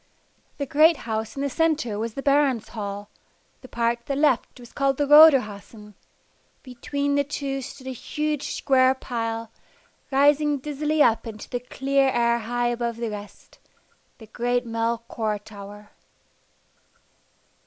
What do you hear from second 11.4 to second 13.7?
the clear air high above the rest